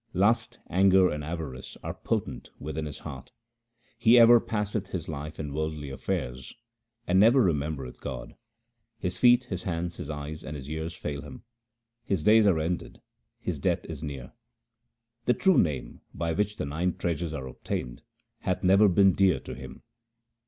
[0.15, 3.31] Lust, anger, and avarice are potent within his heart;
[3.99, 6.55] he ever passeth his life in worldly affairs,
[7.05, 8.33] and never remetn bereth God,
[8.97, 11.43] His feet, his hands, his eyes, and his ears fail him;
[12.03, 12.99] his days are ended;
[13.39, 14.33] his death is near.
[15.25, 18.01] The true Name, by which the nine treasures are obtained,
[18.39, 19.83] hath never been dear to him.